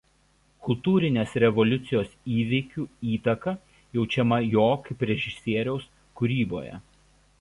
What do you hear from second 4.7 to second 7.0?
kaip režisieriaus kūryboje.